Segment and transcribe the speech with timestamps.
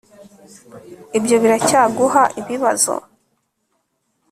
[1.17, 2.93] Ibyo biracyaguha ibibazo